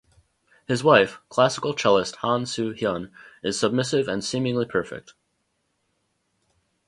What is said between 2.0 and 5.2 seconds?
Han Soo-hyun, is submissive and seemingly perfect.